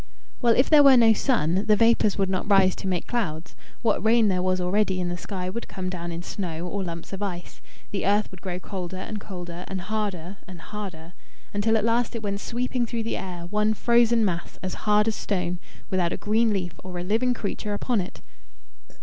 [0.41, 3.55] "Well, if there were no sun, the vapours would not rise to make clouds.
[3.83, 7.13] What rain there was already in the sky would come down in snow or lumps
[7.13, 7.61] of ice.
[7.91, 11.13] The earth would grow colder and colder, and harder and harder,
[11.53, 15.13] until at last it went sweeping through the air, one frozen mass, as hard as
[15.13, 15.59] stone,
[15.91, 18.21] without a green leaf or a living creature upon it."